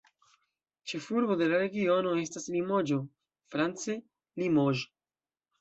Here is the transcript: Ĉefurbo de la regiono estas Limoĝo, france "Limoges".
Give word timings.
Ĉefurbo 0.93 1.35
de 1.41 1.49
la 1.51 1.59
regiono 1.63 2.15
estas 2.21 2.49
Limoĝo, 2.55 2.99
france 3.57 3.99
"Limoges". 4.45 4.85